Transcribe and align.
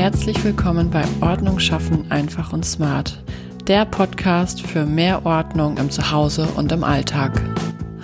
Herzlich 0.00 0.42
willkommen 0.44 0.88
bei 0.88 1.04
Ordnung 1.20 1.58
schaffen 1.58 2.10
einfach 2.10 2.54
und 2.54 2.64
smart, 2.64 3.22
der 3.66 3.84
Podcast 3.84 4.62
für 4.62 4.86
mehr 4.86 5.26
Ordnung 5.26 5.76
im 5.76 5.90
Zuhause 5.90 6.46
und 6.56 6.72
im 6.72 6.84
Alltag. 6.84 7.38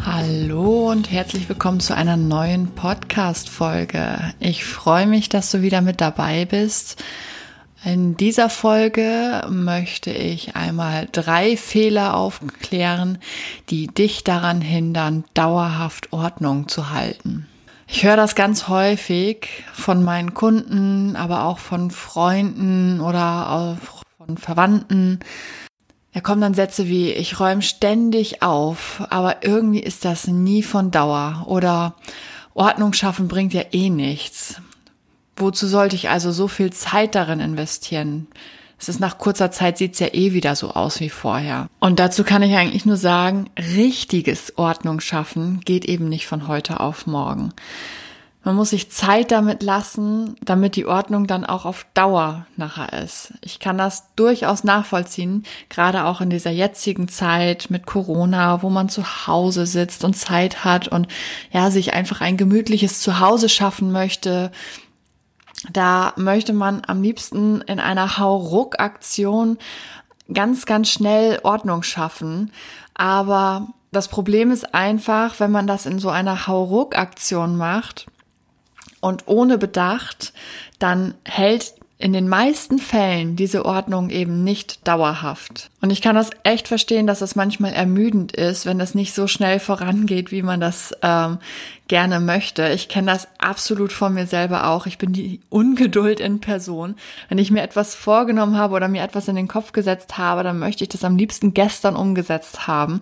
Hallo 0.04 0.90
und 0.90 1.10
herzlich 1.10 1.48
willkommen 1.48 1.80
zu 1.80 1.96
einer 1.96 2.18
neuen 2.18 2.68
Podcast 2.74 3.48
Folge. 3.48 4.18
Ich 4.40 4.66
freue 4.66 5.06
mich, 5.06 5.30
dass 5.30 5.50
du 5.50 5.62
wieder 5.62 5.80
mit 5.80 6.02
dabei 6.02 6.44
bist. 6.44 7.02
In 7.82 8.14
dieser 8.14 8.50
Folge 8.50 9.46
möchte 9.48 10.10
ich 10.10 10.54
einmal 10.54 11.08
drei 11.10 11.56
Fehler 11.56 12.14
aufklären, 12.14 13.16
die 13.70 13.86
dich 13.86 14.22
daran 14.22 14.60
hindern, 14.60 15.24
dauerhaft 15.32 16.12
Ordnung 16.12 16.68
zu 16.68 16.90
halten. 16.90 17.46
Ich 17.88 18.04
höre 18.04 18.16
das 18.16 18.34
ganz 18.34 18.68
häufig 18.68 19.64
von 19.72 20.02
meinen 20.02 20.34
Kunden, 20.34 21.16
aber 21.16 21.44
auch 21.44 21.58
von 21.58 21.90
Freunden 21.90 23.00
oder 23.00 23.50
auch 23.50 23.76
von 24.18 24.36
Verwandten. 24.36 25.20
Da 26.12 26.20
kommen 26.20 26.40
dann 26.40 26.54
Sätze 26.54 26.88
wie, 26.88 27.12
ich 27.12 27.38
räume 27.38 27.62
ständig 27.62 28.42
auf, 28.42 29.02
aber 29.10 29.44
irgendwie 29.44 29.80
ist 29.80 30.04
das 30.04 30.26
nie 30.26 30.62
von 30.62 30.90
Dauer 30.90 31.44
oder 31.46 31.94
Ordnung 32.54 32.92
schaffen 32.94 33.28
bringt 33.28 33.52
ja 33.52 33.62
eh 33.72 33.90
nichts. 33.90 34.60
Wozu 35.36 35.66
sollte 35.66 35.94
ich 35.94 36.08
also 36.08 36.32
so 36.32 36.48
viel 36.48 36.72
Zeit 36.72 37.14
darin 37.14 37.40
investieren? 37.40 38.28
Es 38.78 38.88
ist 38.88 39.00
nach 39.00 39.18
kurzer 39.18 39.50
Zeit 39.50 39.78
sieht's 39.78 39.98
ja 40.00 40.08
eh 40.12 40.32
wieder 40.32 40.54
so 40.54 40.70
aus 40.70 41.00
wie 41.00 41.08
vorher. 41.08 41.68
Und 41.80 41.98
dazu 41.98 42.24
kann 42.24 42.42
ich 42.42 42.56
eigentlich 42.56 42.84
nur 42.84 42.98
sagen, 42.98 43.48
richtiges 43.74 44.58
Ordnung 44.58 45.00
schaffen 45.00 45.60
geht 45.64 45.86
eben 45.86 46.08
nicht 46.08 46.26
von 46.26 46.46
heute 46.46 46.80
auf 46.80 47.06
morgen. 47.06 47.52
Man 48.46 48.54
muss 48.54 48.70
sich 48.70 48.92
Zeit 48.92 49.32
damit 49.32 49.64
lassen, 49.64 50.36
damit 50.40 50.76
die 50.76 50.86
Ordnung 50.86 51.26
dann 51.26 51.44
auch 51.44 51.64
auf 51.64 51.84
Dauer 51.94 52.46
nachher 52.56 52.92
ist. 53.02 53.32
Ich 53.40 53.58
kann 53.58 53.76
das 53.76 54.14
durchaus 54.14 54.62
nachvollziehen, 54.62 55.42
gerade 55.68 56.04
auch 56.04 56.20
in 56.20 56.30
dieser 56.30 56.52
jetzigen 56.52 57.08
Zeit 57.08 57.70
mit 57.70 57.86
Corona, 57.86 58.62
wo 58.62 58.70
man 58.70 58.88
zu 58.88 59.26
Hause 59.26 59.66
sitzt 59.66 60.04
und 60.04 60.14
Zeit 60.14 60.64
hat 60.64 60.86
und 60.86 61.08
ja, 61.50 61.72
sich 61.72 61.92
einfach 61.92 62.20
ein 62.20 62.36
gemütliches 62.36 63.00
Zuhause 63.00 63.48
schaffen 63.48 63.90
möchte, 63.90 64.52
da 65.72 66.12
möchte 66.16 66.52
man 66.52 66.82
am 66.86 67.02
liebsten 67.02 67.60
in 67.62 67.80
einer 67.80 68.18
Hauruck-Aktion 68.18 69.58
ganz, 70.32 70.66
ganz 70.66 70.88
schnell 70.88 71.40
Ordnung 71.42 71.82
schaffen. 71.82 72.52
Aber 72.94 73.68
das 73.92 74.08
Problem 74.08 74.50
ist 74.50 74.74
einfach, 74.74 75.40
wenn 75.40 75.50
man 75.50 75.66
das 75.66 75.86
in 75.86 75.98
so 75.98 76.10
einer 76.10 76.46
Hauruck-Aktion 76.46 77.56
macht 77.56 78.06
und 79.00 79.24
ohne 79.26 79.58
Bedacht, 79.58 80.32
dann 80.78 81.14
hält 81.24 81.74
in 81.98 82.12
den 82.12 82.28
meisten 82.28 82.78
Fällen 82.78 83.36
diese 83.36 83.64
Ordnung 83.64 84.10
eben 84.10 84.44
nicht 84.44 84.86
dauerhaft. 84.86 85.70
Und 85.80 85.88
ich 85.90 86.02
kann 86.02 86.14
das 86.14 86.28
echt 86.42 86.68
verstehen, 86.68 87.06
dass 87.06 87.22
es 87.22 87.36
manchmal 87.36 87.72
ermüdend 87.72 88.32
ist, 88.32 88.66
wenn 88.66 88.80
es 88.80 88.94
nicht 88.94 89.14
so 89.14 89.26
schnell 89.26 89.60
vorangeht, 89.60 90.30
wie 90.30 90.42
man 90.42 90.60
das 90.60 90.92
ähm, 91.00 91.38
gerne 91.88 92.20
möchte. 92.20 92.68
Ich 92.68 92.90
kenne 92.90 93.12
das 93.12 93.28
absolut 93.38 93.92
von 93.92 94.12
mir 94.12 94.26
selber 94.26 94.66
auch. 94.66 94.84
Ich 94.84 94.98
bin 94.98 95.14
die 95.14 95.40
Ungeduld 95.48 96.20
in 96.20 96.40
Person. 96.40 96.96
Wenn 97.30 97.38
ich 97.38 97.50
mir 97.50 97.62
etwas 97.62 97.94
vorgenommen 97.94 98.58
habe 98.58 98.74
oder 98.74 98.88
mir 98.88 99.02
etwas 99.02 99.28
in 99.28 99.36
den 99.36 99.48
Kopf 99.48 99.72
gesetzt 99.72 100.18
habe, 100.18 100.42
dann 100.42 100.58
möchte 100.58 100.84
ich 100.84 100.90
das 100.90 101.04
am 101.04 101.16
liebsten 101.16 101.54
gestern 101.54 101.96
umgesetzt 101.96 102.66
haben. 102.66 103.00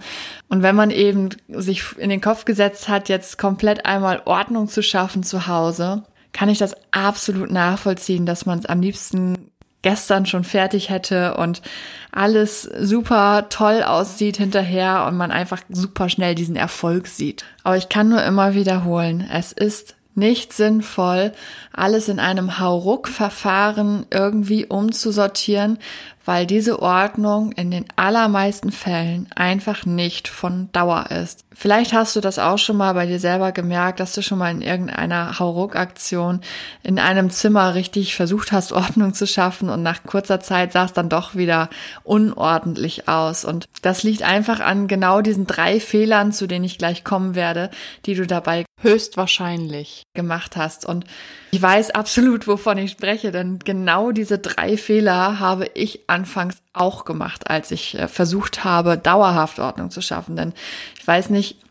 Und 0.49 0.63
wenn 0.63 0.77
man 0.77 0.93
eben 0.93 1.31
sich 1.49 1.83
in 1.99 2.11
den 2.11 2.21
Kopf 2.21 2.45
gesetzt 2.45 2.89
hat, 2.89 3.09
jetzt 3.09 3.39
komplett 3.39 3.87
einmal 3.87 4.23
Ordnung 4.25 4.69
zu 4.69 4.85
schaffen 4.85 5.25
zu 5.25 5.49
Hause, 5.49 6.05
kann 6.35 6.51
ich 6.51 6.59
das 6.59 6.75
absolut 6.91 7.51
nachvollziehen, 7.51 8.27
dass 8.27 8.45
man 8.45 8.59
es 8.59 8.67
am 8.67 8.83
liebsten 8.83 9.51
gestern 9.81 10.27
schon 10.27 10.45
fertig 10.45 10.91
hätte 10.91 11.37
und 11.37 11.63
alles 12.11 12.63
super 12.63 13.47
toll 13.51 13.83
aussieht 13.83 14.39
hinterher 14.39 15.07
und 15.07 15.17
man 15.17 15.31
einfach 15.31 15.63
super 15.69 16.09
schnell 16.09 16.35
diesen 16.35 16.57
Erfolg 16.57 17.07
sieht. 17.07 17.45
Aber 17.63 17.77
ich 17.77 17.89
kann 17.89 18.09
nur 18.09 18.23
immer 18.25 18.55
wiederholen, 18.55 19.27
es 19.33 19.53
ist 19.53 19.95
nicht 20.17 20.53
sinnvoll, 20.53 21.33
alles 21.73 22.09
in 22.09 22.19
einem 22.19 22.59
Hauruck-Verfahren 22.59 24.07
irgendwie 24.11 24.67
umzusortieren, 24.67 25.79
weil 26.25 26.47
diese 26.47 26.81
Ordnung 26.81 27.53
in 27.53 27.71
den 27.71 27.85
allermeisten 27.97 28.73
Fällen 28.73 29.29
einfach 29.35 29.85
nicht 29.85 30.29
von 30.29 30.71
Dauer 30.73 31.11
ist. 31.11 31.45
Vielleicht 31.53 31.93
hast 31.93 32.17
du 32.17 32.21
das 32.21 32.39
auch 32.39 32.59
schon 32.59 32.77
mal 32.77 32.95
bei 32.95 33.07
dir 33.07 33.19
selber 33.19 33.53
gemerkt, 33.53 34.01
dass 34.01 34.15
du 34.15 34.23
schon 34.23 34.39
mal 34.39 34.51
in 34.51 34.63
irgendeiner 34.63 35.39
Hauruck-Aktion 35.39 36.41
in 36.83 36.99
einem 36.99 37.31
Zimmer 37.31 37.75
richtig 37.75 38.17
versucht 38.17 38.53
hast, 38.53 38.73
Ordnung 38.73 39.15
zu 39.15 39.27
schaffen 39.27 39.69
und 39.69 39.83
nach 39.83 40.03
kurzer 40.03 40.41
Zeit 40.41 40.73
sah 40.73 40.85
es 40.85 40.93
dann 40.93 41.09
doch 41.09 41.35
wieder 41.35 41.69
unordentlich 42.03 43.09
aus. 43.09 43.45
Und 43.45 43.69
das 43.83 44.03
liegt 44.03 44.23
einfach 44.23 44.61
an 44.61 44.89
genau 44.89 45.21
diesen 45.21 45.47
drei 45.47 45.79
Fehlern, 45.79 46.33
zu 46.33 46.47
denen 46.47 46.65
ich 46.65 46.79
gleich 46.79 47.05
kommen 47.05 47.35
werde, 47.35 47.71
die 48.07 48.15
du 48.15 48.27
dabei 48.27 48.65
höchstwahrscheinlich 48.85 50.05
gemacht 50.15 50.57
hast. 50.57 50.87
Und 50.87 51.05
ich 51.51 51.61
weiß 51.61 51.91
absolut, 51.91 52.47
wovon 52.47 52.79
ich 52.79 52.93
spreche, 52.93 53.33
denn 53.33 53.59
genau 53.59 54.13
diese 54.13 54.39
drei 54.39 54.77
Fehler 54.77 55.41
habe 55.41 55.69
ich 55.75 56.09
anfangs 56.09 56.57
auch 56.73 57.05
gemacht, 57.05 57.51
als 57.51 57.71
ich 57.71 57.99
äh, 57.99 58.07
versucht 58.07 58.63
habe, 58.63 58.97
dauerhaft 58.97 59.59
Ordnung 59.59 59.91
zu 59.91 60.01
schaffen. 60.01 60.37
Denn 60.37 60.53
ich 60.99 61.07
weiß 61.07 61.31
nicht, 61.31 61.64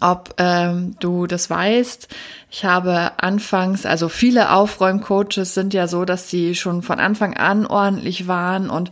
ob 0.00 0.34
ähm, 0.38 0.96
du 1.00 1.26
das 1.26 1.48
weißt. 1.48 2.08
Ich 2.50 2.64
habe 2.64 3.12
anfangs, 3.22 3.86
also 3.86 4.08
viele 4.08 4.52
Aufräumcoaches 4.52 5.54
sind 5.54 5.72
ja 5.74 5.88
so, 5.88 6.04
dass 6.04 6.28
sie 6.28 6.54
schon 6.54 6.82
von 6.82 7.00
Anfang 7.00 7.34
an 7.34 7.66
ordentlich 7.66 8.28
waren 8.28 8.68
und 8.68 8.90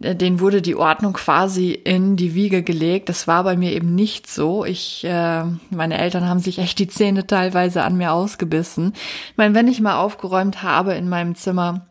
äh, 0.00 0.14
denen 0.14 0.40
wurde 0.40 0.60
die 0.60 0.76
Ordnung 0.76 1.14
quasi 1.14 1.72
in 1.72 2.16
die 2.16 2.34
Wiege 2.34 2.62
gelegt. 2.62 3.08
Das 3.08 3.26
war 3.26 3.44
bei 3.44 3.56
mir 3.56 3.72
eben 3.72 3.94
nicht 3.94 4.28
so. 4.28 4.64
Ich, 4.64 5.04
äh, 5.04 5.44
meine 5.70 5.98
Eltern 5.98 6.28
haben 6.28 6.40
sich 6.40 6.58
echt 6.58 6.78
die 6.78 6.88
Zähne 6.88 7.26
teilweise 7.26 7.82
an 7.82 7.96
mir 7.96 8.12
ausgebissen. 8.12 8.92
Ich 9.30 9.36
meine, 9.36 9.54
wenn 9.54 9.68
ich 9.68 9.80
mal 9.80 9.96
aufgeräumt 9.96 10.62
habe 10.62 10.94
in 10.94 11.08
meinem 11.08 11.34
Zimmer, 11.34 11.86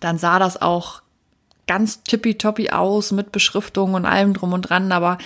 dann 0.00 0.18
sah 0.18 0.38
das 0.38 0.60
auch 0.60 1.02
ganz 1.66 2.02
tippitoppi 2.02 2.70
aus 2.70 3.12
mit 3.12 3.32
Beschriftung 3.32 3.94
und 3.94 4.04
allem 4.04 4.34
drum 4.34 4.52
und 4.52 4.62
dran, 4.62 4.92
aber 4.92 5.18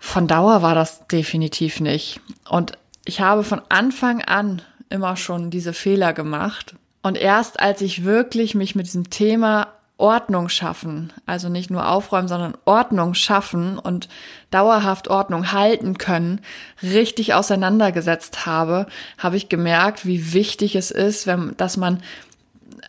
von 0.00 0.26
Dauer 0.26 0.62
war 0.62 0.74
das 0.74 1.06
definitiv 1.06 1.78
nicht. 1.78 2.20
Und 2.48 2.72
ich 3.04 3.20
habe 3.20 3.44
von 3.44 3.60
Anfang 3.68 4.22
an 4.22 4.62
immer 4.88 5.16
schon 5.16 5.50
diese 5.50 5.72
Fehler 5.72 6.12
gemacht. 6.12 6.74
Und 7.02 7.16
erst 7.16 7.60
als 7.60 7.80
ich 7.82 8.04
wirklich 8.04 8.54
mich 8.54 8.74
mit 8.74 8.86
diesem 8.86 9.10
Thema 9.10 9.68
Ordnung 9.98 10.48
schaffen, 10.48 11.12
also 11.26 11.50
nicht 11.50 11.70
nur 11.70 11.86
aufräumen, 11.86 12.28
sondern 12.28 12.56
Ordnung 12.64 13.12
schaffen 13.12 13.78
und 13.78 14.08
dauerhaft 14.50 15.08
Ordnung 15.08 15.52
halten 15.52 15.98
können, 15.98 16.40
richtig 16.82 17.34
auseinandergesetzt 17.34 18.46
habe, 18.46 18.86
habe 19.18 19.36
ich 19.36 19.50
gemerkt, 19.50 20.06
wie 20.06 20.32
wichtig 20.32 20.74
es 20.74 20.90
ist, 20.90 21.26
wenn, 21.26 21.54
dass 21.58 21.76
man 21.76 22.02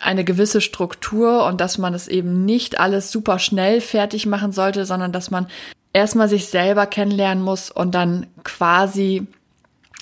eine 0.01 0.23
gewisse 0.23 0.61
Struktur 0.61 1.45
und 1.45 1.59
dass 1.59 1.77
man 1.77 1.93
es 1.93 2.07
eben 2.07 2.45
nicht 2.45 2.79
alles 2.79 3.11
super 3.11 3.37
schnell 3.37 3.81
fertig 3.81 4.25
machen 4.25 4.53
sollte, 4.53 4.85
sondern 4.85 5.11
dass 5.11 5.29
man 5.29 5.47
erstmal 5.93 6.29
sich 6.29 6.47
selber 6.47 6.85
kennenlernen 6.85 7.43
muss 7.43 7.71
und 7.71 7.93
dann 7.93 8.27
quasi 8.43 9.27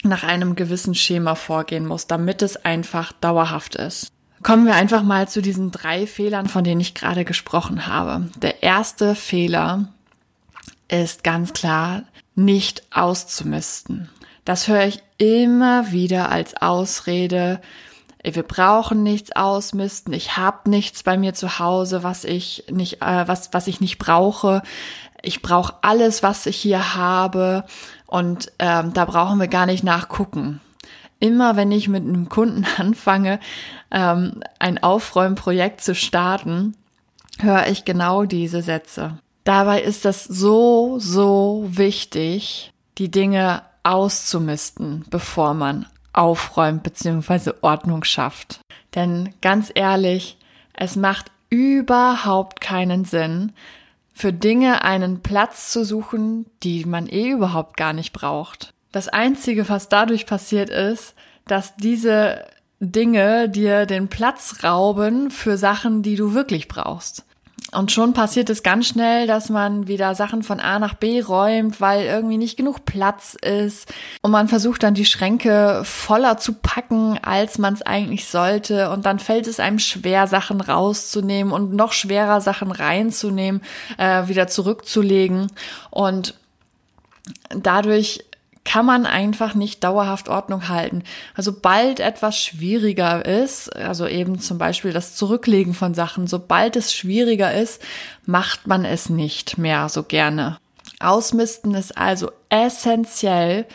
nach 0.04 0.24
einem 0.24 0.56
gewissen 0.56 0.96
Schema 0.96 1.36
vorgehen 1.36 1.86
muss, 1.86 2.08
damit 2.08 2.42
es 2.42 2.58
einfach 2.58 3.12
dauerhaft 3.14 3.76
ist. 3.76 4.12
Kommen 4.42 4.66
wir 4.66 4.76
einfach 4.76 5.04
mal 5.04 5.28
zu 5.28 5.42
diesen 5.42 5.72
drei 5.72 6.08
Fehlern, 6.08 6.48
von 6.48 6.64
denen 6.64 6.80
ich 6.80 6.96
gerade 6.96 7.26
gesprochen 7.26 7.88
habe. 7.88 8.30
Der 8.38 8.64
erste 8.64 9.16
Fehler 9.16 9.90
ist 10.88 11.24
ganz 11.24 11.52
klar, 11.52 12.04
nicht 12.36 12.84
auszumisten. 12.92 14.10
Das 14.46 14.68
höre 14.68 14.86
ich 14.86 15.04
immer 15.18 15.92
wieder 15.92 16.32
als 16.32 16.56
Ausrede. 16.62 17.60
Wir 18.24 18.44
brauchen 18.44 19.04
nichts 19.04 19.36
ausmisten. 19.36 20.14
Ich 20.14 20.38
habe 20.38 20.70
nichts 20.70 21.04
bei 21.04 21.18
mir 21.18 21.34
zu 21.34 21.60
Hause, 21.60 22.04
was 22.04 22.24
ich 22.24 22.64
nicht, 22.72 23.02
äh, 23.02 23.28
was 23.28 23.54
was 23.54 23.68
ich 23.68 23.82
nicht 23.82 23.98
brauche. 23.98 24.62
Ich 25.22 25.42
brauche 25.42 25.76
alles, 25.82 26.24
was 26.24 26.46
ich 26.46 26.58
hier 26.58 26.96
habe, 26.96 27.66
und 28.08 28.52
ähm, 28.60 28.94
da 28.94 29.06
brauchen 29.06 29.40
wir 29.40 29.48
gar 29.48 29.66
nicht 29.66 29.84
nachgucken 29.84 30.62
immer 31.20 31.56
wenn 31.56 31.72
ich 31.72 31.88
mit 31.88 32.04
einem 32.04 32.30
Kunden 32.30 32.66
anfange, 32.78 33.40
ähm, 33.92 34.42
ein 34.58 34.82
Aufräumprojekt 34.82 35.82
zu 35.82 35.96
starten, 35.96 36.76
höre 37.40 37.68
ich 37.68 37.86
genau 37.86 38.26
diese 38.26 38.62
Sätze. 38.62 39.18
Dabei 39.44 39.82
ist 39.82 40.06
das 40.06 40.24
so, 40.24 40.98
so 41.00 41.66
wichtig, 41.70 42.74
die 42.98 43.10
Dinge 43.10 43.64
auszumisten, 43.84 45.06
bevor 45.10 45.54
man 45.54 45.86
aufräumt 46.14 46.84
bzw. 46.84 47.54
Ordnung 47.62 48.04
schafft. 48.04 48.60
Denn 48.96 49.34
ganz 49.42 49.72
ehrlich, 49.74 50.38
es 50.74 50.96
macht 50.96 51.32
überhaupt 51.50 52.62
keinen 52.62 53.06
Sinn, 53.06 53.54
für 54.20 54.34
Dinge 54.34 54.84
einen 54.84 55.22
Platz 55.22 55.72
zu 55.72 55.86
suchen, 55.86 56.46
die 56.62 56.84
man 56.84 57.08
eh 57.08 57.30
überhaupt 57.30 57.78
gar 57.78 57.94
nicht 57.94 58.12
braucht. 58.12 58.74
Das 58.92 59.08
Einzige, 59.08 59.70
was 59.70 59.88
dadurch 59.88 60.26
passiert 60.26 60.70
ist, 60.70 61.16
dass 61.48 61.78
diese 61.78 62.46
Dinge 62.82 63.48
dir 63.48 63.86
den 63.86 64.10
Platz 64.10 64.58
rauben 64.62 65.32
für 65.32 65.58
Sachen, 65.58 66.04
die 66.04 66.18
du 66.18 66.34
wirklich 66.34 66.68
brauchst. 66.68 67.26
Und 67.72 67.92
schon 67.92 68.14
passiert 68.14 68.50
es 68.50 68.64
ganz 68.64 68.88
schnell, 68.88 69.28
dass 69.28 69.50
man 69.50 69.88
wieder 69.88 70.16
Sachen 70.16 70.42
von 70.42 70.60
A 70.60 70.80
nach 70.80 70.96
B 70.96 71.22
räumt, 71.22 71.80
weil 71.80 72.06
irgendwie 72.06 72.38
nicht 72.38 72.58
genug 72.58 72.86
Platz 72.86 73.36
ist. 73.36 73.94
Und 74.22 74.32
man 74.32 74.48
versucht 74.48 74.82
dann 74.82 74.96
die 74.96 75.06
Schränke 75.06 75.82
voller 75.84 76.38
zu 76.38 76.54
packen, 76.54 77.20
als 77.22 77.60
man 77.60 77.76
es 77.76 77.82
eigentlich 77.82 78.28
sollte. 78.28 78.90
Und 78.90 79.06
dann 79.06 79.20
fällt 79.20 79.46
es 79.46 79.60
einem 79.60 79.80
schwer, 79.80 80.26
Sachen 80.26 80.62
rauszunehmen 80.62 81.54
und 81.54 81.74
noch 81.74 81.94
schwerer, 81.94 82.42
Sachen 82.42 82.72
reinzunehmen, 82.72 83.62
äh, 83.98 84.28
wieder 84.28 84.48
zurückzulegen. 84.48 85.52
Und 85.92 86.34
dadurch 87.50 88.26
kann 88.70 88.86
man 88.86 89.08
einfach 89.08 89.56
nicht 89.56 89.84
dauerhaft 89.84 90.30
Ordnung 90.30 90.70
halten. 90.70 91.02
Also 91.34 91.54
sobald 91.54 92.00
etwas 92.00 92.38
schwieriger 92.38 93.26
ist, 93.26 93.76
also 93.76 94.06
eben 94.06 94.40
zum 94.40 94.60
Beispiel 94.60 94.94
das 94.94 95.16
Zurücklegen 95.16 95.74
von 95.74 95.96
Sachen, 95.96 96.28
sobald 96.28 96.76
es 96.76 96.94
schwieriger 96.94 97.52
ist, 97.52 97.82
macht 98.28 98.68
man 98.68 98.86
es 98.86 99.10
nicht 99.10 99.58
mehr 99.58 99.90
so 99.90 100.04
gerne. 100.04 100.60
Ausmisten 101.00 101.74
ist 101.74 101.98
also 101.98 102.30
essentiell, 102.50 103.66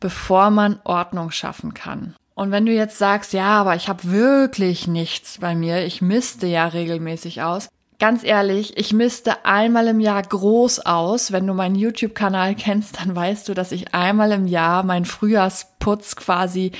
bevor 0.00 0.50
man 0.50 0.80
Ordnung 0.82 1.30
schaffen 1.30 1.72
kann. 1.72 2.16
Und 2.34 2.50
wenn 2.50 2.66
du 2.66 2.72
jetzt 2.72 2.98
sagst, 2.98 3.32
ja, 3.32 3.60
aber 3.60 3.76
ich 3.76 3.88
habe 3.88 4.10
wirklich 4.10 4.88
nichts 4.88 5.38
bei 5.38 5.54
mir, 5.54 5.86
ich 5.86 6.02
misste 6.02 6.48
ja 6.48 6.66
regelmäßig 6.66 7.42
aus, 7.42 7.68
Ganz 8.00 8.22
ehrlich, 8.22 8.76
ich 8.76 8.92
misste 8.92 9.44
einmal 9.44 9.88
im 9.88 9.98
Jahr 9.98 10.22
groß 10.22 10.86
aus. 10.86 11.32
Wenn 11.32 11.48
du 11.48 11.54
meinen 11.54 11.74
YouTube-Kanal 11.74 12.54
kennst, 12.54 13.00
dann 13.00 13.16
weißt 13.16 13.48
du, 13.48 13.54
dass 13.54 13.72
ich 13.72 13.92
einmal 13.92 14.30
im 14.30 14.46
Jahr 14.46 14.84
meinen 14.84 15.04
Frühjahrsputz 15.04 16.14
quasi 16.14 16.70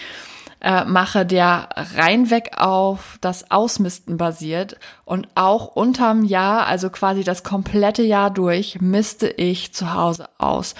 äh, 0.60 0.84
mache, 0.84 1.26
der 1.26 1.70
reinweg 1.96 2.56
auf 2.56 3.18
das 3.20 3.50
Ausmisten 3.50 4.16
basiert. 4.16 4.78
Und 5.04 5.26
auch 5.34 5.74
unterm 5.74 6.22
Jahr, 6.22 6.68
also 6.68 6.88
quasi 6.88 7.24
das 7.24 7.42
komplette 7.42 8.04
Jahr 8.04 8.30
durch, 8.30 8.80
misste 8.80 9.26
ich 9.26 9.74
zu 9.74 9.94
Hause 9.94 10.28
aus. 10.38 10.76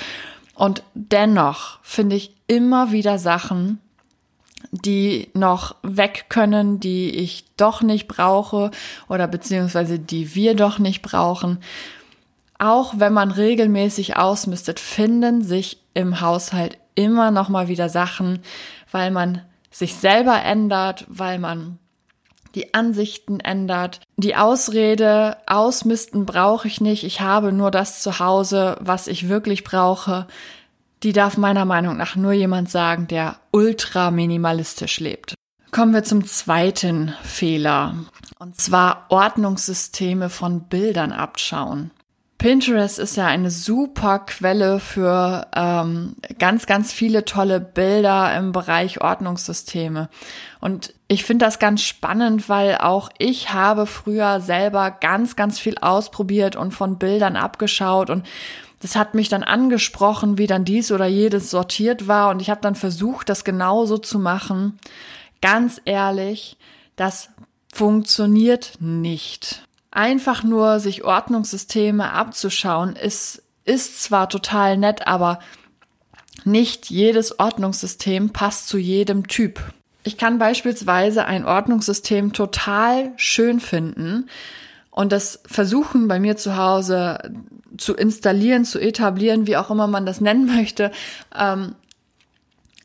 Und 0.55 0.85
dennoch 0.95 1.81
finde 1.83 2.15
ich 2.15 2.37
immer 2.47 2.93
wieder 2.93 3.19
Sachen, 3.19 3.81
die 4.71 5.31
noch 5.35 5.77
weg 5.83 6.27
können, 6.29 6.81
die 6.81 7.11
ich 7.11 7.45
doch 7.57 7.83
nicht 7.83 8.09
brauche 8.09 8.71
oder 9.09 9.27
beziehungsweise 9.27 9.99
die 9.99 10.35
wir 10.35 10.55
doch 10.55 10.79
nicht 10.79 11.03
brauchen. 11.03 11.59
Auch 12.59 12.95
wenn 12.97 13.13
man 13.13 13.31
regelmäßig 13.31 14.17
ausmistet, 14.17 14.81
finden 14.81 15.43
sich 15.43 15.81
im 15.95 16.21
Haushalt 16.21 16.79
immer 16.95 17.31
noch 17.31 17.49
mal 17.49 17.69
wieder 17.69 17.89
Sachen, 17.89 18.41
weil 18.91 19.11
man 19.11 19.43
sich 19.71 19.95
selber 19.95 20.43
ändert, 20.43 21.07
weil 21.09 21.39
man 21.39 21.79
die 22.55 22.75
Ansichten 22.75 23.41
ändert. 23.41 24.01
Die 24.17 24.35
Ausrede, 24.35 25.37
ausmisten 25.47 26.27
brauche 26.27 26.67
ich 26.67 26.81
nicht, 26.81 27.05
ich 27.05 27.21
habe 27.21 27.53
nur 27.53 27.71
das 27.71 28.03
zu 28.03 28.19
Hause, 28.19 28.77
was 28.81 29.07
ich 29.07 29.29
wirklich 29.29 29.63
brauche, 29.63 30.27
die 31.03 31.13
darf 31.13 31.37
meiner 31.37 31.65
Meinung 31.65 31.97
nach 31.97 32.17
nur 32.17 32.33
jemand 32.33 32.71
sagen, 32.71 33.07
der 33.07 33.37
ultra 33.53 34.11
minimalistisch 34.11 35.01
lebt. 35.01 35.35
Kommen 35.71 35.93
wir 35.93 36.03
zum 36.03 36.25
zweiten 36.25 37.15
Fehler. 37.23 37.95
Und 38.39 38.61
zwar 38.61 39.07
Ordnungssysteme 39.11 40.31
von 40.31 40.63
Bildern 40.69 41.13
abschauen. 41.13 41.91
Pinterest 42.39 43.01
ist 43.01 43.17
ja 43.17 43.27
eine 43.27 43.51
super 43.51 44.21
Quelle 44.21 44.79
für 44.79 45.49
ähm, 45.57 46.15
ganz, 46.39 46.67
ganz 46.67 46.93
viele 46.93 47.25
tolle 47.25 47.59
Bilder 47.59 48.37
im 48.37 48.53
Bereich 48.53 49.01
Ordnungssysteme. 49.01 50.09
Und 50.61 50.95
ich 51.09 51.25
finde 51.25 51.45
das 51.45 51.59
ganz 51.59 51.83
spannend, 51.83 52.49
weil 52.49 52.79
auch 52.79 53.11
ich 53.19 53.53
habe 53.53 53.87
früher 53.87 54.41
selber 54.41 54.93
ganz, 54.93 55.35
ganz 55.35 55.59
viel 55.59 55.79
ausprobiert 55.79 56.55
und 56.55 56.71
von 56.71 56.97
Bildern 56.97 57.37
abgeschaut 57.37 58.09
und 58.09 58.25
das 58.81 58.95
hat 58.95 59.15
mich 59.15 59.29
dann 59.29 59.43
angesprochen, 59.43 60.39
wie 60.39 60.47
dann 60.47 60.65
dies 60.65 60.93
oder 60.93 61.07
jedes 61.07 61.51
sortiert 61.51 62.07
war 62.07 62.31
und 62.31 62.41
ich 62.41 62.51
habe 62.51 62.61
dann 62.61 62.77
versucht, 62.77 63.29
das 63.29 63.43
genauso 63.43 63.99
zu 63.99 64.21
machen. 64.21 64.79
Ganz 65.43 65.81
ehrlich, 65.85 66.57
das 66.95 67.31
funktioniert 67.73 68.75
nicht. 68.79 69.68
Einfach 69.91 70.43
nur 70.43 70.81
sich 70.81 71.05
Ordnungssysteme 71.05 72.13
abzuschauen, 72.13 72.95
ist, 72.97 73.43
ist 73.65 74.03
zwar 74.03 74.29
total 74.29 74.77
nett, 74.77 75.07
aber 75.07 75.39
nicht 76.45 76.91
jedes 76.91 77.39
Ordnungssystem 77.39 78.31
passt 78.31 78.69
zu 78.69 78.79
jedem 78.79 79.29
Typ. 79.29 79.61
Ich 80.05 80.17
kann 80.17 80.39
beispielsweise 80.39 81.25
ein 81.25 81.45
Ordnungssystem 81.45 82.33
total 82.33 83.13
schön 83.17 83.61
finden 83.61 84.29
und 84.91 85.13
das 85.13 85.41
versuchen 85.47 86.09
bei 86.09 86.19
mir 86.19 86.37
zu 86.37 86.57
Hause 86.57 87.33
zu 87.77 87.95
installieren, 87.95 88.65
zu 88.65 88.79
etablieren, 88.79 89.47
wie 89.47 89.57
auch 89.57 89.71
immer 89.71 89.87
man 89.87 90.07
das 90.07 90.21
nennen 90.21 90.47
möchte. 90.57 90.91
Ähm, 91.39 91.75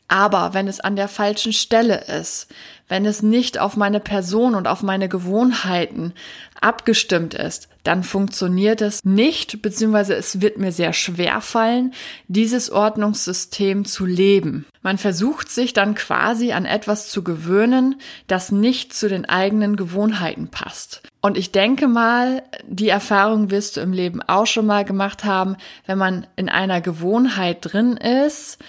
aber 0.07 0.53
wenn 0.53 0.67
es 0.67 0.79
an 0.79 0.95
der 0.95 1.07
falschen 1.07 1.53
Stelle 1.53 2.03
ist, 2.05 2.47
wenn 2.87 3.05
es 3.05 3.23
nicht 3.23 3.57
auf 3.57 3.77
meine 3.77 3.99
Person 3.99 4.53
und 4.53 4.67
auf 4.67 4.83
meine 4.83 5.09
Gewohnheiten 5.09 6.13
abgestimmt 6.63 7.33
ist, 7.33 7.69
dann 7.83 8.03
funktioniert 8.03 8.81
es 8.81 9.03
nicht, 9.03 9.61
beziehungsweise 9.61 10.15
es 10.15 10.41
wird 10.41 10.57
mir 10.57 10.71
sehr 10.71 10.93
schwer 10.93 11.41
fallen, 11.41 11.93
dieses 12.27 12.71
Ordnungssystem 12.71 13.85
zu 13.85 14.05
leben. 14.05 14.65
Man 14.81 14.97
versucht 14.97 15.49
sich 15.49 15.73
dann 15.73 15.95
quasi 15.95 16.53
an 16.53 16.65
etwas 16.65 17.09
zu 17.09 17.23
gewöhnen, 17.23 17.95
das 18.27 18.51
nicht 18.51 18.93
zu 18.93 19.09
den 19.09 19.25
eigenen 19.25 19.75
Gewohnheiten 19.75 20.47
passt. 20.47 21.01
Und 21.21 21.37
ich 21.37 21.51
denke 21.51 21.87
mal, 21.87 22.43
die 22.67 22.89
Erfahrung 22.89 23.49
wirst 23.49 23.77
du 23.77 23.81
im 23.81 23.93
Leben 23.93 24.21
auch 24.21 24.45
schon 24.45 24.65
mal 24.65 24.83
gemacht 24.83 25.23
haben, 25.23 25.55
wenn 25.85 25.97
man 25.97 26.27
in 26.35 26.49
einer 26.49 26.81
Gewohnheit 26.81 27.59
drin 27.61 27.95
ist, 27.97 28.59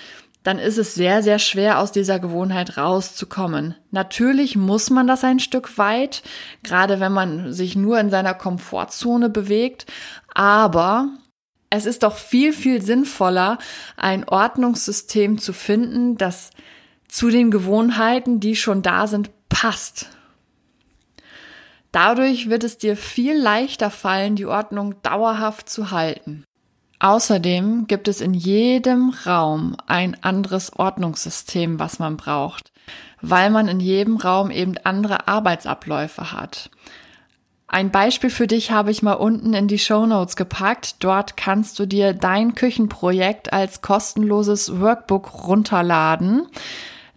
dann 0.45 0.59
ist 0.59 0.79
es 0.79 0.95
sehr, 0.95 1.23
sehr 1.23 1.39
schwer, 1.41 1.81
aus 1.81 1.91
dieser 1.91 2.21
Gewohnheit 2.21 2.77
rauszukommen. 2.77 3.75
Natürlich 3.91 4.57
muss 4.57 4.91
man 4.91 5.07
das 5.07 5.25
ein 5.25 5.41
Stück 5.41 5.79
weit, 5.79 6.23
gerade 6.63 7.01
wenn 7.01 7.13
man 7.13 7.53
sich 7.53 7.75
nur 7.75 7.99
in 7.99 8.11
seiner 8.11 8.35
Komfortzone 8.35 9.31
bewegt, 9.31 9.87
aber 10.35 11.09
es 11.71 11.87
ist 11.87 12.03
doch 12.03 12.17
viel, 12.17 12.53
viel 12.53 12.83
sinnvoller, 12.83 13.59
ein 13.97 14.29
Ordnungssystem 14.29 15.39
zu 15.39 15.53
finden, 15.53 16.17
das 16.17 16.51
zu 17.09 17.31
den 17.31 17.51
Gewohnheiten, 17.51 18.39
die 18.39 18.55
schon 18.55 18.83
da 18.83 19.07
sind, 19.07 19.31
passt. 19.49 20.11
Dadurch 21.91 22.51
wird 22.51 22.65
es 22.65 22.77
dir 22.77 22.97
viel 22.97 23.37
leichter 23.37 23.91
fallen, 23.91 24.37
die 24.37 24.47
Ordnung 24.47 25.01
dauerhaft 25.03 25.71
zu 25.71 25.91
halten. 25.91 26.45
Außerdem 27.05 27.87
gibt 27.87 28.09
es 28.09 28.23
in 28.23 28.33
jedem 28.33 29.13
Raum 29.27 29.77
ein 29.87 30.17
anderes 30.23 30.75
Ordnungssystem, 30.75 31.79
was 31.79 31.99
man 31.99 32.17
braucht, 32.17 32.73
weil 33.21 33.51
man 33.51 33.69
in 33.69 33.79
jedem 33.79 34.17
Raum 34.17 34.51
eben 34.51 34.77
andere 34.85 35.29
Arbeitsabläufe 35.29 36.33
hat. 36.33 36.71
Ein 37.67 37.91
Beispiel 37.91 38.31
für 38.31 38.47
dich 38.47 38.71
habe 38.71 38.91
ich 38.91 39.03
mal 39.03 39.13
unten 39.13 39.53
in 39.53 39.69
die 39.69 39.79
Show 39.79 40.07
Notes 40.07 40.35
gepackt. 40.35 41.05
Dort 41.05 41.37
kannst 41.37 41.79
du 41.79 41.85
dir 41.85 42.15
dein 42.15 42.55
Küchenprojekt 42.55 43.53
als 43.53 43.83
kostenloses 43.83 44.81
Workbook 44.81 45.47
runterladen. 45.47 46.47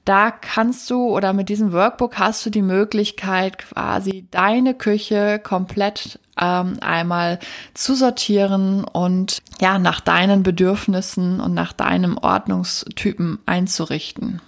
Da 0.08 0.32
kannst 0.32 0.90
du 0.90 1.10
oder 1.10 1.34
mit 1.34 1.50
diesem 1.50 1.74
Workbook 1.74 2.18
hast 2.18 2.46
du 2.46 2.50
die 2.50 2.62
Möglichkeit, 2.62 3.58
quasi 3.58 4.26
deine 4.32 4.74
Küche 4.74 5.38
komplett 5.38 6.22
ähm, 6.40 6.78
einmal 6.80 7.40
zu 7.74 7.94
sortieren 7.94 8.86
und 8.86 9.42
ja, 9.60 9.80
nach 9.80 10.00
deinen 10.00 10.44
Bedürfnissen 10.44 11.42
und 11.42 11.54
nach 11.54 11.74
deinem 11.74 12.18
Ordnungstypen 12.18 13.40
einzurichten. 13.46 14.42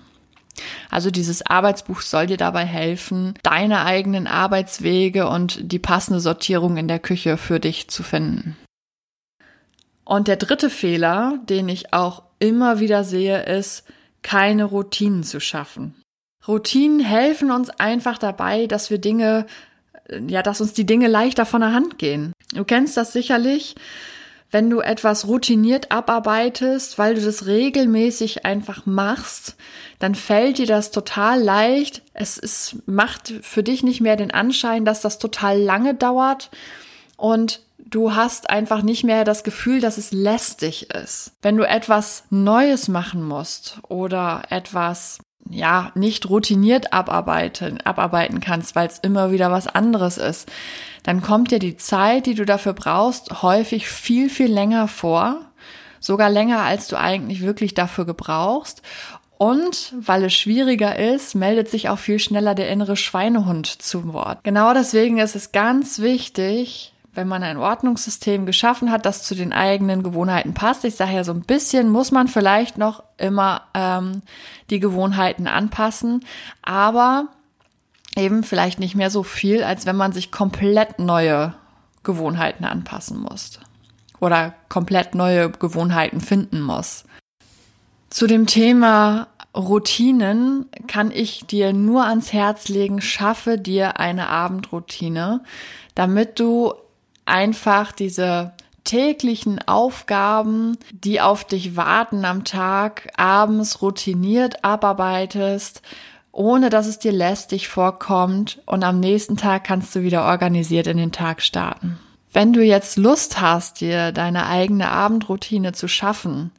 Also 0.89 1.11
dieses 1.11 1.45
Arbeitsbuch 1.45 1.99
soll 1.99 2.27
dir 2.27 2.37
dabei 2.37 2.63
helfen, 2.63 3.33
deine 3.43 3.83
eigenen 3.83 4.27
Arbeitswege 4.27 5.27
und 5.27 5.73
die 5.73 5.79
passende 5.79 6.21
Sortierung 6.21 6.77
in 6.77 6.87
der 6.87 6.99
Küche 6.99 7.35
für 7.35 7.59
dich 7.59 7.89
zu 7.89 8.01
finden. 8.01 8.55
Und 10.05 10.29
der 10.29 10.37
dritte 10.37 10.69
Fehler, 10.69 11.37
den 11.49 11.67
ich 11.67 11.91
auch 11.91 12.23
immer 12.39 12.79
wieder 12.79 13.03
sehe, 13.03 13.43
ist, 13.43 13.83
keine 14.21 14.65
Routinen 14.65 15.23
zu 15.23 15.39
schaffen. 15.39 15.95
Routinen 16.47 16.99
helfen 16.99 17.51
uns 17.51 17.69
einfach 17.69 18.17
dabei, 18.17 18.65
dass 18.65 18.89
wir 18.89 18.97
Dinge, 18.97 19.45
ja, 20.27 20.41
dass 20.41 20.61
uns 20.61 20.73
die 20.73 20.85
Dinge 20.85 21.07
leichter 21.07 21.45
von 21.45 21.61
der 21.61 21.73
Hand 21.73 21.97
gehen. 21.97 22.33
Du 22.53 22.63
kennst 22.63 22.97
das 22.97 23.13
sicherlich, 23.13 23.75
wenn 24.51 24.69
du 24.69 24.79
etwas 24.79 25.27
routiniert 25.27 25.91
abarbeitest, 25.91 26.97
weil 26.97 27.15
du 27.15 27.21
das 27.21 27.45
regelmäßig 27.45 28.45
einfach 28.45 28.85
machst, 28.85 29.55
dann 29.99 30.15
fällt 30.15 30.57
dir 30.57 30.65
das 30.65 30.89
total 30.89 31.39
leicht. 31.39 32.01
Es 32.13 32.37
ist, 32.37 32.77
macht 32.87 33.33
für 33.41 33.61
dich 33.61 33.83
nicht 33.83 34.01
mehr 34.01 34.15
den 34.15 34.31
Anschein, 34.31 34.85
dass 34.85 35.01
das 35.01 35.19
total 35.19 35.59
lange 35.59 35.93
dauert 35.93 36.49
und 37.15 37.61
du 37.85 38.15
hast 38.15 38.49
einfach 38.49 38.81
nicht 38.81 39.03
mehr 39.03 39.23
das 39.23 39.43
Gefühl, 39.43 39.81
dass 39.81 39.97
es 39.97 40.11
lästig 40.11 40.89
ist. 40.91 41.33
Wenn 41.41 41.57
du 41.57 41.67
etwas 41.67 42.23
Neues 42.29 42.87
machen 42.87 43.23
musst 43.23 43.79
oder 43.87 44.43
etwas 44.49 45.19
ja 45.49 45.91
nicht 45.95 46.29
routiniert 46.29 46.93
abarbeiten, 46.93 47.81
abarbeiten 47.81 48.39
kannst, 48.39 48.75
weil 48.75 48.87
es 48.87 48.99
immer 48.99 49.31
wieder 49.31 49.51
was 49.51 49.67
anderes 49.67 50.17
ist, 50.17 50.49
dann 51.03 51.21
kommt 51.21 51.51
dir 51.51 51.59
die 51.59 51.77
Zeit, 51.77 52.25
die 52.25 52.35
du 52.35 52.45
dafür 52.45 52.73
brauchst, 52.73 53.41
häufig 53.41 53.87
viel, 53.87 54.29
viel 54.29 54.51
länger 54.51 54.87
vor. 54.87 55.41
Sogar 55.99 56.29
länger, 56.29 56.59
als 56.61 56.87
du 56.87 56.97
eigentlich 56.97 57.41
wirklich 57.41 57.73
dafür 57.73 58.05
gebrauchst. 58.05 58.81
Und 59.37 59.93
weil 59.97 60.25
es 60.25 60.33
schwieriger 60.33 60.99
ist, 60.99 61.33
meldet 61.33 61.69
sich 61.69 61.89
auch 61.89 61.97
viel 61.97 62.19
schneller 62.19 62.55
der 62.55 62.69
innere 62.69 62.97
Schweinehund 62.97 63.67
zu 63.67 64.13
Wort. 64.13 64.43
Genau 64.43 64.73
deswegen 64.73 65.17
ist 65.17 65.35
es 65.35 65.51
ganz 65.51 65.99
wichtig, 65.99 66.93
wenn 67.19 67.27
man 67.27 67.43
ein 67.43 67.57
Ordnungssystem 67.57 68.45
geschaffen 68.45 68.91
hat, 68.91 69.05
das 69.05 69.23
zu 69.23 69.35
den 69.35 69.51
eigenen 69.51 70.03
Gewohnheiten 70.03 70.53
passt. 70.53 70.85
Ich 70.85 70.95
sage 70.95 71.15
ja, 71.15 71.25
so 71.25 71.33
ein 71.33 71.41
bisschen 71.41 71.89
muss 71.89 72.11
man 72.11 72.29
vielleicht 72.29 72.77
noch 72.77 73.03
immer 73.17 73.63
ähm, 73.73 74.21
die 74.69 74.79
Gewohnheiten 74.79 75.45
anpassen, 75.45 76.25
aber 76.61 77.27
eben 78.15 78.43
vielleicht 78.43 78.79
nicht 78.79 78.95
mehr 78.95 79.09
so 79.09 79.23
viel, 79.23 79.65
als 79.65 79.85
wenn 79.85 79.97
man 79.97 80.13
sich 80.13 80.31
komplett 80.31 80.97
neue 80.97 81.55
Gewohnheiten 82.03 82.63
anpassen 82.63 83.19
muss 83.19 83.59
oder 84.21 84.53
komplett 84.69 85.13
neue 85.13 85.49
Gewohnheiten 85.49 86.21
finden 86.21 86.61
muss. 86.61 87.03
Zu 88.09 88.27
dem 88.27 88.47
Thema 88.47 89.27
Routinen 89.53 90.67
kann 90.87 91.11
ich 91.11 91.47
dir 91.47 91.73
nur 91.73 92.05
ans 92.05 92.31
Herz 92.31 92.69
legen, 92.69 93.01
schaffe 93.01 93.57
dir 93.57 93.99
eine 93.99 94.29
Abendroutine, 94.29 95.43
damit 95.95 96.39
du 96.39 96.75
einfach 97.29 97.91
diese 97.91 98.51
täglichen 98.83 99.59
Aufgaben, 99.67 100.77
die 100.91 101.21
auf 101.21 101.43
dich 101.43 101.75
warten 101.75 102.25
am 102.25 102.43
Tag, 102.43 103.09
abends 103.15 103.81
routiniert 103.81 104.63
abarbeitest, 104.63 105.81
ohne 106.31 106.69
dass 106.69 106.87
es 106.87 106.99
dir 106.99 107.11
lästig 107.11 107.67
vorkommt 107.67 108.61
und 108.65 108.83
am 108.83 108.99
nächsten 108.99 109.37
Tag 109.37 109.63
kannst 109.63 109.95
du 109.95 110.01
wieder 110.01 110.25
organisiert 110.25 110.87
in 110.87 110.97
den 110.97 111.11
Tag 111.11 111.41
starten. 111.41 111.99
Wenn 112.31 112.53
du 112.53 112.63
jetzt 112.63 112.97
Lust 112.97 113.41
hast, 113.41 113.81
dir 113.81 114.11
deine 114.11 114.45
eigene 114.47 114.89
Abendroutine 114.89 115.73
zu 115.73 115.87
schaffen, 115.87 116.51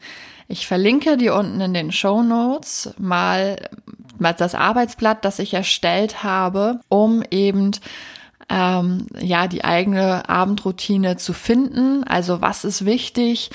ich 0.48 0.66
verlinke 0.66 1.16
dir 1.16 1.36
unten 1.36 1.60
in 1.60 1.74
den 1.74 1.92
Show 1.92 2.22
Notes 2.22 2.92
mal 2.98 3.68
das 4.18 4.56
Arbeitsblatt, 4.56 5.24
das 5.24 5.38
ich 5.38 5.54
erstellt 5.54 6.24
habe, 6.24 6.80
um 6.88 7.22
eben 7.30 7.70
ähm, 8.50 9.06
ja 9.18 9.46
die 9.46 9.64
eigene 9.64 10.28
Abendroutine 10.28 11.16
zu 11.16 11.32
finden. 11.32 12.04
Also 12.04 12.40
was 12.40 12.64
ist 12.64 12.84
wichtig 12.84 13.50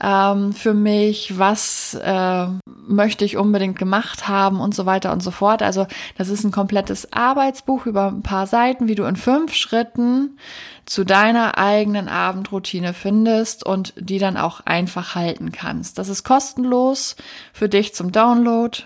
ähm, 0.00 0.52
für 0.52 0.74
mich, 0.74 1.38
was 1.38 1.94
äh, 1.94 2.46
möchte 2.86 3.24
ich 3.24 3.36
unbedingt 3.36 3.78
gemacht 3.78 4.28
haben 4.28 4.60
und 4.60 4.74
so 4.74 4.86
weiter 4.86 5.12
und 5.12 5.22
so 5.22 5.30
fort. 5.30 5.62
Also 5.62 5.86
das 6.16 6.28
ist 6.28 6.44
ein 6.44 6.50
komplettes 6.50 7.12
Arbeitsbuch 7.12 7.86
über 7.86 8.08
ein 8.08 8.22
paar 8.22 8.46
Seiten, 8.46 8.88
wie 8.88 8.94
du 8.94 9.04
in 9.04 9.16
fünf 9.16 9.54
Schritten 9.54 10.38
zu 10.86 11.04
deiner 11.04 11.58
eigenen 11.58 12.08
Abendroutine 12.08 12.94
findest 12.94 13.64
und 13.64 13.92
die 13.96 14.18
dann 14.18 14.36
auch 14.36 14.60
einfach 14.64 15.14
halten 15.14 15.52
kannst. 15.52 15.98
Das 15.98 16.08
ist 16.08 16.24
kostenlos 16.24 17.16
für 17.52 17.68
dich 17.68 17.94
zum 17.94 18.12
Download 18.12 18.78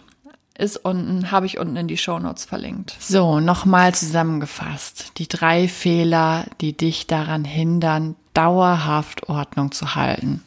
ist 0.63 0.77
unten, 0.77 1.33
habe 1.33 1.47
ich 1.47 1.59
unten 1.59 1.77
in 1.77 1.89
die 1.89 1.97
Show 1.99 2.21
Notes 2.21 2.45
verlinkt. 2.45 2.95
So, 3.01 3.41
nochmal 3.41 3.95
zusammengefasst. 3.95 5.19
Die 5.19 5.27
drei 5.27 5.67
Fehler, 5.67 6.47
die 6.61 6.77
dich 6.77 7.09
daran 7.09 7.45
hindern, 7.45 8.15
dauerhaft 8.33 9.29
Ordnung 9.29 9.73
zu 9.73 9.97
halten. 9.97 10.43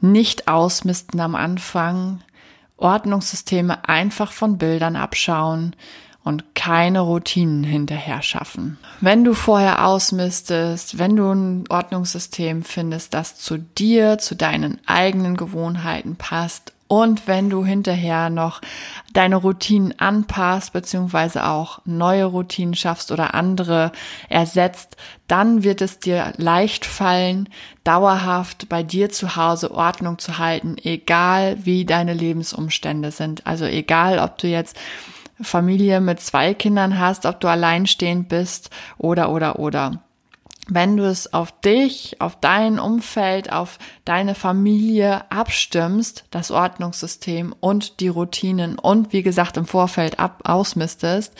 Nicht 0.00 0.46
ausmisten 0.46 1.20
am 1.20 1.34
Anfang, 1.34 2.22
Ordnungssysteme 2.76 3.88
einfach 3.88 4.30
von 4.30 4.56
Bildern 4.56 4.94
abschauen 4.94 5.74
und 6.24 6.54
keine 6.54 7.00
Routinen 7.00 7.64
hinterher 7.64 8.22
schaffen. 8.22 8.78
Wenn 9.00 9.24
du 9.24 9.34
vorher 9.34 9.84
ausmistest, 9.84 10.98
wenn 10.98 11.16
du 11.16 11.32
ein 11.32 11.64
Ordnungssystem 11.68 12.62
findest, 12.62 13.14
das 13.14 13.36
zu 13.36 13.58
dir, 13.58 14.18
zu 14.18 14.36
deinen 14.36 14.78
eigenen 14.86 15.36
Gewohnheiten 15.36 16.14
passt 16.14 16.72
und 16.92 17.26
wenn 17.26 17.48
du 17.48 17.64
hinterher 17.64 18.28
noch 18.28 18.60
deine 19.14 19.36
Routinen 19.36 19.98
anpasst, 19.98 20.74
beziehungsweise 20.74 21.46
auch 21.46 21.80
neue 21.86 22.26
Routinen 22.26 22.74
schaffst 22.74 23.10
oder 23.10 23.32
andere 23.32 23.92
ersetzt, 24.28 24.98
dann 25.26 25.62
wird 25.62 25.80
es 25.80 26.00
dir 26.00 26.34
leicht 26.36 26.84
fallen, 26.84 27.48
dauerhaft 27.82 28.68
bei 28.68 28.82
dir 28.82 29.08
zu 29.08 29.36
Hause 29.36 29.70
Ordnung 29.70 30.18
zu 30.18 30.36
halten, 30.36 30.76
egal 30.84 31.56
wie 31.64 31.86
deine 31.86 32.12
Lebensumstände 32.12 33.10
sind. 33.10 33.46
Also 33.46 33.64
egal, 33.64 34.18
ob 34.18 34.36
du 34.36 34.48
jetzt 34.48 34.76
Familie 35.40 36.02
mit 36.02 36.20
zwei 36.20 36.52
Kindern 36.52 36.98
hast, 36.98 37.24
ob 37.24 37.40
du 37.40 37.48
alleinstehend 37.48 38.28
bist 38.28 38.68
oder, 38.98 39.30
oder, 39.30 39.58
oder 39.58 40.02
wenn 40.68 40.96
du 40.96 41.04
es 41.04 41.32
auf 41.32 41.60
dich, 41.60 42.20
auf 42.20 42.38
dein 42.40 42.78
Umfeld, 42.78 43.52
auf 43.52 43.78
deine 44.04 44.34
Familie 44.34 45.30
abstimmst, 45.30 46.24
das 46.30 46.50
Ordnungssystem 46.50 47.54
und 47.58 48.00
die 48.00 48.08
Routinen 48.08 48.78
und 48.78 49.12
wie 49.12 49.22
gesagt 49.22 49.56
im 49.56 49.66
Vorfeld 49.66 50.20
ab 50.20 50.42
ausmistest, 50.44 51.34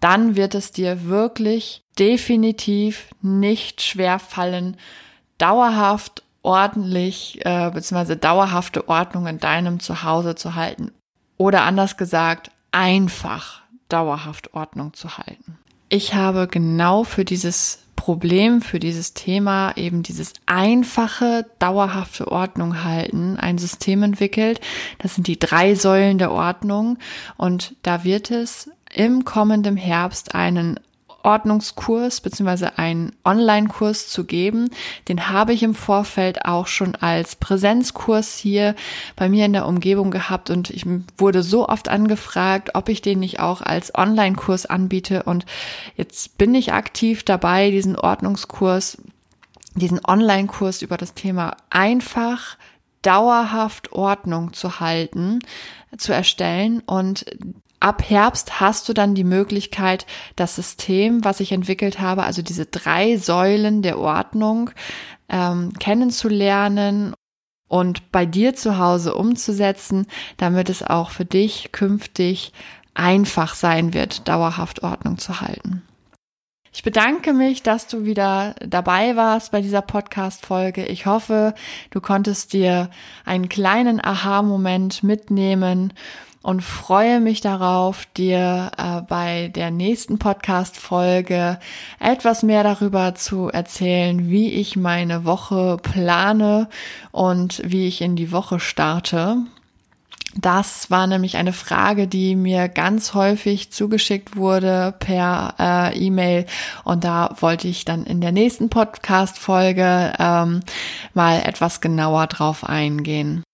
dann 0.00 0.36
wird 0.36 0.54
es 0.54 0.72
dir 0.72 1.06
wirklich 1.06 1.82
definitiv 1.98 3.08
nicht 3.22 3.80
schwer 3.80 4.18
fallen, 4.18 4.76
dauerhaft 5.38 6.22
ordentlich 6.42 7.40
äh, 7.46 7.70
bzw. 7.70 8.16
dauerhafte 8.16 8.88
Ordnung 8.88 9.26
in 9.26 9.38
deinem 9.38 9.80
Zuhause 9.80 10.34
zu 10.34 10.54
halten. 10.54 10.92
Oder 11.38 11.62
anders 11.62 11.96
gesagt, 11.96 12.50
einfach 12.70 13.62
dauerhaft 13.88 14.52
Ordnung 14.52 14.92
zu 14.92 15.16
halten. 15.16 15.58
Ich 15.88 16.14
habe 16.14 16.48
genau 16.48 17.04
für 17.04 17.24
dieses 17.24 17.84
Problem 18.04 18.60
für 18.60 18.80
dieses 18.80 19.14
Thema 19.14 19.72
eben 19.76 20.02
dieses 20.02 20.34
einfache, 20.44 21.46
dauerhafte 21.58 22.30
Ordnung 22.30 22.84
halten, 22.84 23.38
ein 23.38 23.56
System 23.56 24.02
entwickelt. 24.02 24.60
Das 24.98 25.14
sind 25.14 25.26
die 25.26 25.38
drei 25.38 25.74
Säulen 25.74 26.18
der 26.18 26.30
Ordnung 26.30 26.98
und 27.38 27.74
da 27.82 28.04
wird 28.04 28.30
es 28.30 28.68
im 28.94 29.24
kommenden 29.24 29.78
Herbst 29.78 30.34
einen 30.34 30.78
Ordnungskurs 31.24 32.20
beziehungsweise 32.20 32.78
einen 32.78 33.12
Online-Kurs 33.24 34.08
zu 34.08 34.24
geben. 34.24 34.70
Den 35.08 35.28
habe 35.28 35.52
ich 35.52 35.62
im 35.62 35.74
Vorfeld 35.74 36.44
auch 36.44 36.66
schon 36.66 36.94
als 36.94 37.34
Präsenzkurs 37.36 38.36
hier 38.36 38.74
bei 39.16 39.28
mir 39.28 39.46
in 39.46 39.52
der 39.52 39.66
Umgebung 39.66 40.10
gehabt 40.10 40.50
und 40.50 40.70
ich 40.70 40.86
wurde 41.18 41.42
so 41.42 41.68
oft 41.68 41.88
angefragt, 41.88 42.70
ob 42.74 42.88
ich 42.88 43.02
den 43.02 43.20
nicht 43.20 43.40
auch 43.40 43.62
als 43.62 43.94
Online-Kurs 43.94 44.66
anbiete 44.66 45.22
und 45.24 45.46
jetzt 45.96 46.38
bin 46.38 46.54
ich 46.54 46.72
aktiv 46.72 47.24
dabei, 47.24 47.70
diesen 47.70 47.96
Ordnungskurs, 47.96 48.98
diesen 49.74 50.00
Online-Kurs 50.04 50.82
über 50.82 50.96
das 50.96 51.14
Thema 51.14 51.56
einfach 51.70 52.56
dauerhaft 53.04 53.92
Ordnung 53.92 54.52
zu 54.52 54.80
halten, 54.80 55.40
zu 55.96 56.12
erstellen 56.12 56.80
und 56.80 57.26
ab 57.84 58.02
Herbst 58.08 58.60
hast 58.60 58.88
du 58.88 58.94
dann 58.94 59.14
die 59.14 59.24
Möglichkeit, 59.24 60.06
das 60.36 60.56
System, 60.56 61.22
was 61.22 61.40
ich 61.40 61.52
entwickelt 61.52 62.00
habe, 62.00 62.22
also 62.22 62.40
diese 62.40 62.64
drei 62.64 63.18
Säulen 63.18 63.82
der 63.82 63.98
Ordnung, 63.98 64.70
ähm, 65.28 65.74
kennenzulernen 65.78 67.12
und 67.68 68.10
bei 68.10 68.24
dir 68.24 68.54
zu 68.54 68.78
Hause 68.78 69.14
umzusetzen, 69.14 70.06
damit 70.38 70.70
es 70.70 70.82
auch 70.82 71.10
für 71.10 71.26
dich 71.26 71.72
künftig 71.72 72.54
einfach 72.94 73.54
sein 73.54 73.92
wird, 73.92 74.28
dauerhaft 74.28 74.82
Ordnung 74.82 75.18
zu 75.18 75.42
halten. 75.42 75.82
Ich 76.72 76.82
bedanke 76.82 77.34
mich, 77.34 77.62
dass 77.62 77.86
du 77.86 78.04
wieder 78.04 78.54
dabei 78.66 79.14
warst 79.14 79.52
bei 79.52 79.60
dieser 79.60 79.82
Podcast-Folge. 79.82 80.86
Ich 80.86 81.04
hoffe, 81.04 81.54
du 81.90 82.00
konntest 82.00 82.54
dir 82.54 82.88
einen 83.26 83.50
kleinen 83.50 84.02
Aha-Moment 84.02 85.02
mitnehmen 85.02 85.92
und 86.44 86.60
freue 86.60 87.20
mich 87.20 87.40
darauf, 87.40 88.04
dir 88.18 88.70
äh, 88.76 89.00
bei 89.00 89.48
der 89.48 89.70
nächsten 89.70 90.18
Podcast-Folge 90.18 91.58
etwas 91.98 92.42
mehr 92.42 92.62
darüber 92.62 93.14
zu 93.14 93.48
erzählen, 93.48 94.28
wie 94.28 94.52
ich 94.52 94.76
meine 94.76 95.24
Woche 95.24 95.78
plane 95.82 96.68
und 97.12 97.62
wie 97.64 97.86
ich 97.88 98.02
in 98.02 98.14
die 98.14 98.30
Woche 98.30 98.60
starte. 98.60 99.38
Das 100.36 100.90
war 100.90 101.06
nämlich 101.06 101.38
eine 101.38 101.54
Frage, 101.54 102.06
die 102.06 102.36
mir 102.36 102.68
ganz 102.68 103.14
häufig 103.14 103.72
zugeschickt 103.72 104.36
wurde 104.36 104.94
per 104.98 105.54
äh, 105.58 105.98
E-Mail 105.98 106.44
und 106.84 107.04
da 107.04 107.34
wollte 107.40 107.68
ich 107.68 107.86
dann 107.86 108.04
in 108.04 108.20
der 108.20 108.32
nächsten 108.32 108.68
Podcast-Folge 108.68 110.12
ähm, 110.18 110.60
mal 111.14 111.40
etwas 111.42 111.80
genauer 111.80 112.26
drauf 112.26 112.64
eingehen. 112.68 113.44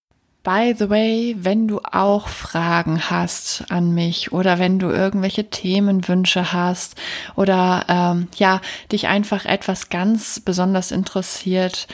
By 0.53 0.75
the 0.77 0.91
way, 0.91 1.37
wenn 1.39 1.69
du 1.69 1.79
auch 1.79 2.27
Fragen 2.27 3.09
hast 3.09 3.67
an 3.69 3.95
mich 3.95 4.33
oder 4.33 4.59
wenn 4.59 4.81
du 4.81 4.89
irgendwelche 4.89 5.49
Themenwünsche 5.49 6.53
hast 6.53 6.97
oder 7.37 7.85
ähm, 7.87 8.27
ja 8.35 8.61
dich 8.91 9.07
einfach 9.07 9.45
etwas 9.45 9.91
ganz 9.91 10.41
besonders 10.41 10.91
interessiert, 10.91 11.87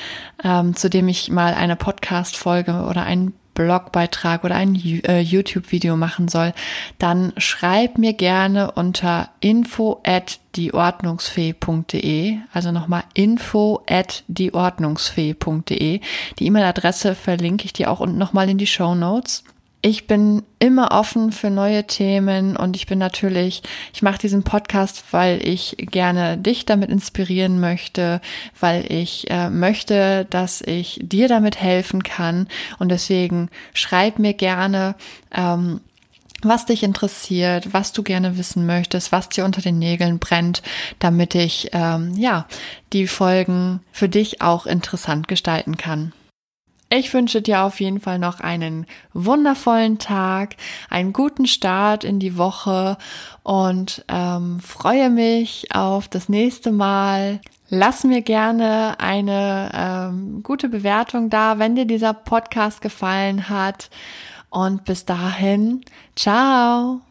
ähm, 0.42 0.74
zu 0.74 0.88
dem 0.88 1.06
ich 1.08 1.30
mal 1.30 1.52
eine 1.52 1.76
Podcast-Folge 1.76 2.86
oder 2.88 3.02
einen 3.02 3.34
Blogbeitrag 3.56 4.44
oder 4.44 4.54
ein 4.54 4.76
äh, 4.76 5.18
YouTube-Video 5.20 5.96
machen 5.96 6.28
soll, 6.28 6.52
dann 6.98 7.32
schreib 7.38 7.98
mir 7.98 8.12
gerne 8.12 8.70
unter 8.70 9.30
info 9.40 10.00
at 10.04 10.38
dieordnungsfee.de, 10.54 12.36
also 12.52 12.70
nochmal 12.70 13.02
info 13.14 13.82
at 13.88 14.22
dieordnungsfee.de. 14.28 16.00
Die 16.38 16.46
E-Mail-Adresse 16.46 17.16
verlinke 17.16 17.64
ich 17.64 17.72
dir 17.72 17.90
auch 17.90 17.98
unten 17.98 18.18
nochmal 18.18 18.48
in 18.48 18.58
die 18.58 18.68
Show 18.68 18.94
Notes 18.94 19.42
ich 19.82 20.06
bin 20.06 20.42
immer 20.58 20.90
offen 20.90 21.30
für 21.32 21.50
neue 21.50 21.86
Themen 21.86 22.56
und 22.56 22.76
ich 22.76 22.86
bin 22.86 22.98
natürlich, 22.98 23.62
ich 23.92 24.02
mache 24.02 24.18
diesen 24.18 24.42
Podcast, 24.42 25.04
weil 25.12 25.46
ich 25.46 25.76
gerne 25.78 26.38
dich 26.38 26.66
damit 26.66 26.90
inspirieren 26.90 27.60
möchte, 27.60 28.20
weil 28.58 28.90
ich 28.90 29.30
äh, 29.30 29.48
möchte, 29.48 30.26
dass 30.30 30.60
ich 30.60 30.98
dir 31.02 31.28
damit 31.28 31.60
helfen 31.60 32.02
kann 32.02 32.48
und 32.78 32.90
deswegen 32.90 33.48
schreib 33.74 34.18
mir 34.18 34.34
gerne, 34.34 34.96
ähm, 35.32 35.80
was 36.42 36.66
dich 36.66 36.82
interessiert, 36.82 37.72
was 37.72 37.92
du 37.92 38.02
gerne 38.02 38.36
wissen 38.36 38.66
möchtest, 38.66 39.12
was 39.12 39.28
dir 39.28 39.44
unter 39.44 39.62
den 39.62 39.78
Nägeln 39.78 40.18
brennt, 40.18 40.62
damit 40.98 41.34
ich 41.34 41.70
ähm, 41.72 42.12
ja 42.16 42.46
die 42.92 43.06
Folgen 43.06 43.80
für 43.92 44.08
dich 44.08 44.42
auch 44.42 44.66
interessant 44.66 45.28
gestalten 45.28 45.76
kann. 45.76 46.12
Ich 46.88 47.12
wünsche 47.12 47.42
dir 47.42 47.62
auf 47.62 47.80
jeden 47.80 48.00
Fall 48.00 48.20
noch 48.20 48.38
einen 48.38 48.86
wundervollen 49.12 49.98
Tag, 49.98 50.54
einen 50.88 51.12
guten 51.12 51.46
Start 51.46 52.04
in 52.04 52.20
die 52.20 52.38
Woche 52.38 52.96
und 53.42 54.04
ähm, 54.08 54.60
freue 54.60 55.10
mich 55.10 55.74
auf 55.74 56.06
das 56.06 56.28
nächste 56.28 56.70
Mal. 56.70 57.40
Lass 57.68 58.04
mir 58.04 58.22
gerne 58.22 59.00
eine 59.00 59.70
ähm, 59.74 60.42
gute 60.44 60.68
Bewertung 60.68 61.28
da, 61.28 61.58
wenn 61.58 61.74
dir 61.74 61.86
dieser 61.86 62.14
Podcast 62.14 62.80
gefallen 62.80 63.48
hat. 63.48 63.90
Und 64.48 64.84
bis 64.84 65.04
dahin, 65.04 65.80
ciao. 66.14 67.05